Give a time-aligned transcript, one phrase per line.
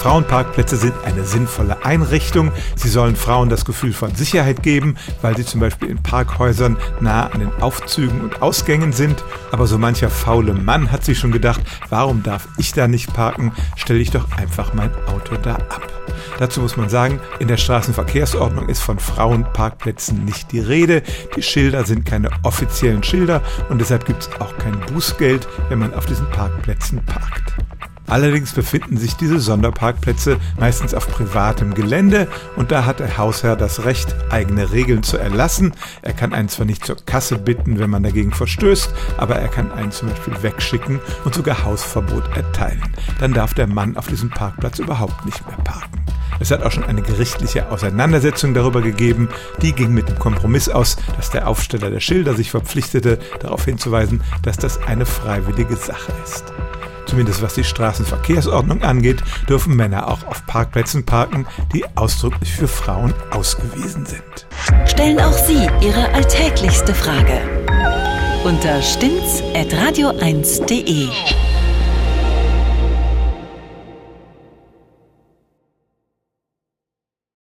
[0.00, 2.52] Frauenparkplätze sind eine sinnvolle Einrichtung.
[2.74, 7.26] Sie sollen Frauen das Gefühl von Sicherheit geben, weil sie zum Beispiel in Parkhäusern nah
[7.26, 9.22] an den Aufzügen und Ausgängen sind.
[9.52, 11.60] Aber so mancher faule Mann hat sich schon gedacht,
[11.90, 13.52] warum darf ich da nicht parken?
[13.76, 15.86] Stelle ich doch einfach mein Auto da ab.
[16.38, 21.02] Dazu muss man sagen, in der Straßenverkehrsordnung ist von Frauenparkplätzen nicht die Rede.
[21.36, 25.92] Die Schilder sind keine offiziellen Schilder und deshalb gibt es auch kein Bußgeld, wenn man
[25.92, 27.52] auf diesen Parkplätzen parkt.
[28.10, 33.84] Allerdings befinden sich diese Sonderparkplätze meistens auf privatem Gelände und da hat der Hausherr das
[33.84, 35.72] Recht, eigene Regeln zu erlassen.
[36.02, 39.70] Er kann einen zwar nicht zur Kasse bitten, wenn man dagegen verstößt, aber er kann
[39.70, 42.82] einen zum Beispiel wegschicken und sogar Hausverbot erteilen.
[43.20, 46.00] Dann darf der Mann auf diesem Parkplatz überhaupt nicht mehr parken.
[46.40, 49.28] Es hat auch schon eine gerichtliche Auseinandersetzung darüber gegeben.
[49.62, 54.22] Die ging mit dem Kompromiss aus, dass der Aufsteller der Schilder sich verpflichtete, darauf hinzuweisen,
[54.42, 56.52] dass das eine freiwillige Sache ist.
[57.10, 63.12] Zumindest was die Straßenverkehrsordnung angeht, dürfen Männer auch auf Parkplätzen parken, die ausdrücklich für Frauen
[63.32, 64.46] ausgewiesen sind.
[64.86, 67.40] Stellen auch Sie Ihre alltäglichste Frage
[68.44, 71.08] unter stimmtz.radio1.de.